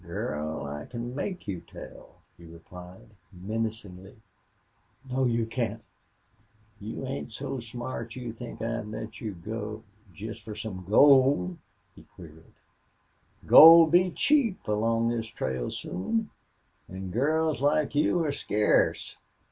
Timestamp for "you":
1.47-1.59, 5.25-5.45, 6.79-7.05, 8.15-8.33, 9.21-9.33, 17.93-18.25